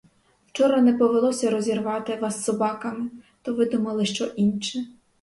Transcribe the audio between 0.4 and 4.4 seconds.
Вчора не повелося розірвати вас собаками, то видумали що